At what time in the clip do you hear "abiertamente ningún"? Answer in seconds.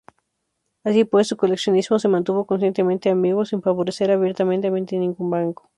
4.09-5.29